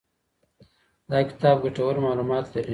[1.11, 2.69] دا کتاب ګټور معلومات لري.